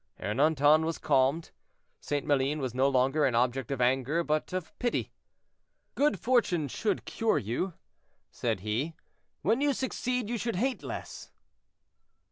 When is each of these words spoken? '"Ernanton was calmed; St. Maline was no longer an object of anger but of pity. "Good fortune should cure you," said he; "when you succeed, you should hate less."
'"Ernanton 0.19 0.83
was 0.83 0.97
calmed; 0.97 1.51
St. 1.99 2.25
Maline 2.25 2.57
was 2.59 2.73
no 2.73 2.89
longer 2.89 3.23
an 3.23 3.35
object 3.35 3.69
of 3.69 3.79
anger 3.79 4.23
but 4.23 4.51
of 4.51 4.73
pity. 4.79 5.11
"Good 5.93 6.19
fortune 6.19 6.69
should 6.69 7.05
cure 7.05 7.37
you," 7.37 7.75
said 8.31 8.61
he; 8.61 8.95
"when 9.43 9.61
you 9.61 9.73
succeed, 9.73 10.27
you 10.27 10.39
should 10.39 10.55
hate 10.55 10.81
less." 10.81 11.29